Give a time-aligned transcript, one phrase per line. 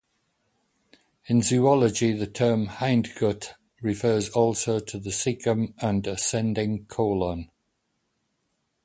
[1.27, 3.49] In zoology, the term "hindgut"
[3.83, 7.51] refers also to the cecum and ascending colon.